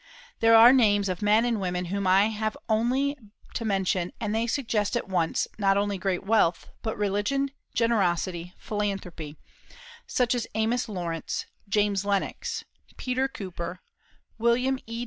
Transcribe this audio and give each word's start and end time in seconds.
There 0.39 0.55
are 0.55 0.73
names 0.73 1.09
of 1.09 1.21
men 1.21 1.45
and 1.45 1.61
women 1.61 1.85
whom 1.85 2.07
I 2.07 2.29
have 2.29 2.57
only 2.67 3.15
to 3.53 3.63
mention 3.63 4.11
and 4.19 4.33
they 4.33 4.47
suggest 4.47 4.97
at 4.97 5.07
once 5.07 5.47
not 5.59 5.77
only 5.77 5.99
great 5.99 6.23
wealth, 6.23 6.69
but 6.81 6.97
religion, 6.97 7.51
generosity, 7.75 8.55
philanthropy, 8.57 9.37
such 10.07 10.33
as 10.33 10.47
Amos 10.55 10.89
Laurence, 10.89 11.45
James 11.69 12.03
Lennox, 12.03 12.63
Peter 12.97 13.27
Cooper, 13.27 13.79
William 14.39 14.79
E. 14.87 14.99